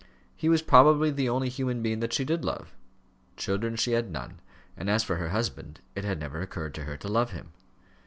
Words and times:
He 0.35 0.49
was 0.49 0.63
probably 0.63 1.11
the 1.11 1.29
only 1.29 1.47
human 1.47 1.83
being 1.83 1.99
that 1.99 2.11
she 2.11 2.25
did 2.25 2.43
love. 2.43 2.73
Children 3.37 3.75
she 3.75 3.91
had 3.91 4.09
none; 4.09 4.39
and 4.75 4.89
as 4.89 5.03
for 5.03 5.17
her 5.17 5.29
husband, 5.29 5.79
it 5.95 6.03
had 6.03 6.19
never 6.19 6.41
occurred 6.41 6.73
to 6.73 6.85
her 6.85 6.97
to 6.97 7.07
love 7.07 7.29
him. 7.33 7.51